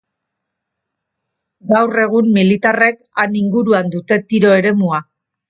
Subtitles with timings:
[1.73, 5.05] Gaur egun militarrek han inguruan dute tiro eremua.